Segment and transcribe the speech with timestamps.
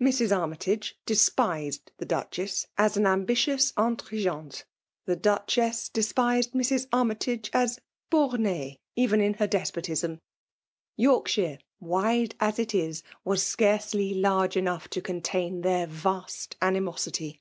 [0.00, 0.30] Mrs.
[0.30, 4.62] Armytage de spised the Duchess as an ambitious infrigante;
[5.04, 6.86] the Duchess despised Mrs.
[6.92, 10.20] Armytage as&orti^^ even in her despotism.
[10.96, 17.40] Yorkshire, wide as it i6> was scarcely large enough to contain their vast animosity